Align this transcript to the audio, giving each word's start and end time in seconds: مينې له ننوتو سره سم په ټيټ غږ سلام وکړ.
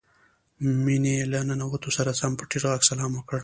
مينې 0.83 1.15
له 1.31 1.39
ننوتو 1.47 1.89
سره 1.97 2.11
سم 2.19 2.31
په 2.39 2.43
ټيټ 2.49 2.63
غږ 2.71 2.81
سلام 2.91 3.11
وکړ. 3.15 3.39